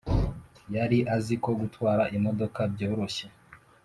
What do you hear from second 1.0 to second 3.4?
azi ko gutwara imodoka byoroshye